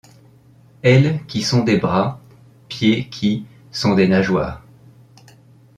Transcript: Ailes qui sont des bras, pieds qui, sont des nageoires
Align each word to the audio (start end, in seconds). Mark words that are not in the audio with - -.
Ailes 0.81 1.23
qui 1.27 1.43
sont 1.43 1.63
des 1.63 1.77
bras, 1.77 2.19
pieds 2.69 3.07
qui, 3.11 3.45
sont 3.71 3.93
des 3.93 4.07
nageoires 4.07 4.63